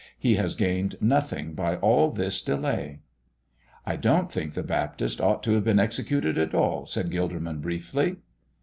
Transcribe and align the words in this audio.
He 0.17 0.33
has 0.33 0.55
gained 0.55 0.95
nothing 0.99 1.53
by 1.53 1.75
all 1.75 2.09
this 2.09 2.41
delay." 2.41 3.01
"I 3.85 3.97
don't 3.97 4.31
think 4.31 4.55
the 4.55 4.63
Baptist 4.63 5.21
ought 5.21 5.43
to 5.43 5.53
have 5.53 5.63
been 5.63 5.79
executed 5.79 6.39
at 6.39 6.55
all," 6.55 6.87
said 6.87 7.11
Gilderman, 7.11 7.61
briefly. 7.61 8.15